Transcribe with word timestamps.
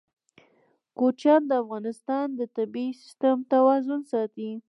کوچیان 0.97 1.41
د 1.47 1.51
افغانستان 1.63 2.25
د 2.39 2.41
طبعي 2.55 2.87
سیسټم 3.01 3.37
توازن 3.53 4.01
ساتي. 4.11 4.51